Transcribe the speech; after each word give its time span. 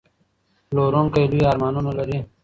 پلورونکی 0.69 1.23
لوی 1.31 1.41
ارمانونه 1.51 1.91
لري. 1.97 2.17